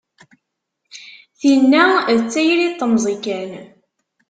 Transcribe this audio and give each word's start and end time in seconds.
Tinna 1.39 1.83
d 2.19 2.21
tayri 2.31 2.67
n 2.71 2.75
temẓi 2.79 3.15
kan. 3.25 3.51